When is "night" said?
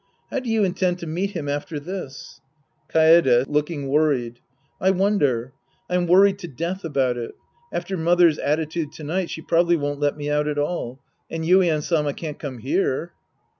9.03-9.29